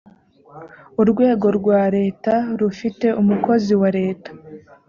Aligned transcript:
urwego 1.01 1.47
rwa 1.57 1.81
leta 1.95 2.33
rufite 2.59 3.07
umukozi 3.21 3.73
wa 3.81 3.89
leta 3.97 4.31